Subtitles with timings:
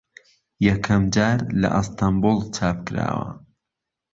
[0.67, 3.29] یەکەم جار لە ئەستەمبوڵ چاپ کراوە